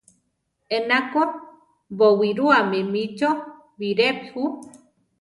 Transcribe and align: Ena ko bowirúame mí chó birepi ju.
Ena 0.75 0.97
ko 1.11 1.21
bowirúame 1.97 2.79
mí 2.91 3.03
chó 3.17 3.31
birepi 3.79 4.27
ju. 4.33 4.43